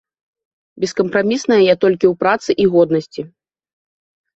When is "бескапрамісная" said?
0.83-1.61